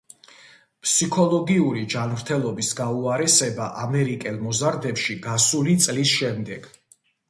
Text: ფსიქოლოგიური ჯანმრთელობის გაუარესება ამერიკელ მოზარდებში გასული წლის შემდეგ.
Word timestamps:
ფსიქოლოგიური 0.85 1.83
ჯანმრთელობის 1.95 2.71
გაუარესება 2.81 3.69
ამერიკელ 3.85 4.43
მოზარდებში 4.49 5.23
გასული 5.31 5.81
წლის 5.87 6.21
შემდეგ. 6.21 6.73